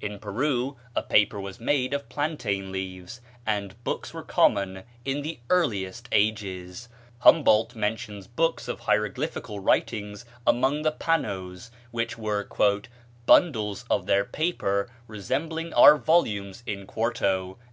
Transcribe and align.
In 0.00 0.20
Peru 0.20 0.76
a 0.94 1.02
paper 1.02 1.40
was 1.40 1.58
made 1.58 1.92
of 1.94 2.08
plantain 2.08 2.70
leaves, 2.70 3.20
and 3.44 3.74
books 3.82 4.14
were 4.14 4.22
common 4.22 4.84
in 5.04 5.22
the 5.22 5.40
earlier 5.50 5.92
ages. 6.12 6.88
Humboldt 7.22 7.74
mentions 7.74 8.28
books 8.28 8.68
of 8.68 8.78
hieroglyphical 8.78 9.58
writings 9.58 10.24
among 10.46 10.82
the 10.82 10.92
Panoes, 10.92 11.72
which 11.90 12.16
were 12.16 12.48
"bundles 13.26 13.84
of 13.90 14.06
their 14.06 14.24
paper 14.24 14.88
resembling 15.08 15.72
our 15.74 15.98
volumes 15.98 16.62
in 16.66 16.86
quarto." 16.86 17.58